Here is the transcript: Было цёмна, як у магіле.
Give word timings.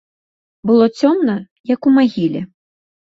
Было 0.69 0.85
цёмна, 0.99 1.35
як 1.73 1.81
у 1.91 1.93
магіле. 1.99 2.41